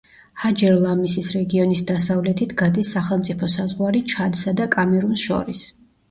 ჰაჯერ-ლამისის 0.43 1.27
რეგიონის 1.33 1.83
დასავლეთით 1.91 2.55
გადის 2.61 2.93
სახელმწიფო 2.97 3.49
საზღვარი 3.57 4.01
ჩადსა 4.13 4.55
და 4.61 4.67
კამერუნს 4.77 5.27
შორის. 5.29 5.61